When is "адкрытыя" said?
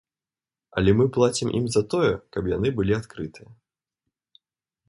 2.99-3.55